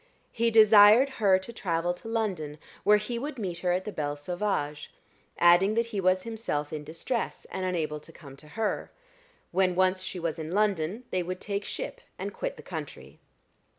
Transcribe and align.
He 0.31 0.49
desired 0.49 1.09
her 1.21 1.37
to 1.37 1.53
travel 1.53 1.93
to 1.93 2.07
London 2.07 2.57
where 2.83 2.97
he 2.97 3.19
would 3.19 3.37
meet 3.37 3.59
her 3.59 3.71
at 3.71 3.85
the 3.85 3.91
Belle 3.91 4.15
Sauvage, 4.15 4.91
adding 5.37 5.75
that 5.75 5.85
he 5.93 6.01
was 6.01 6.23
himself 6.23 6.73
in 6.73 6.83
distress, 6.83 7.45
and 7.51 7.65
unable 7.67 7.99
to 7.99 8.11
come 8.11 8.35
to 8.37 8.47
her: 8.57 8.89
when 9.51 9.75
once 9.75 10.01
she 10.01 10.19
was 10.19 10.39
in 10.39 10.53
London 10.53 11.03
they 11.11 11.21
would 11.21 11.39
take 11.39 11.65
ship 11.65 12.01
and 12.17 12.33
quit 12.33 12.57
the 12.57 12.63
country. 12.63 13.19